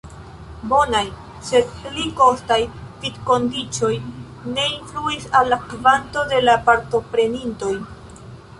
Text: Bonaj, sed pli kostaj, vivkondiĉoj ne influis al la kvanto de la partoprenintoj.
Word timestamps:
Bonaj, 0.69 1.01
sed 1.49 1.67
pli 1.81 2.05
kostaj, 2.21 2.57
vivkondiĉoj 3.03 3.91
ne 4.57 4.65
influis 4.79 5.29
al 5.41 5.53
la 5.55 5.61
kvanto 5.69 6.27
de 6.33 6.41
la 6.49 6.57
partoprenintoj. 6.71 7.75